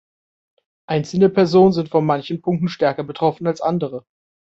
Einzelne 0.89 1.29
Personen 1.29 1.73
sind 1.73 1.89
von 1.89 2.03
manchen 2.07 2.41
Punkten 2.41 2.69
stärker 2.69 3.03
betroffen 3.03 3.45
als 3.45 3.61
andere. 3.61 4.03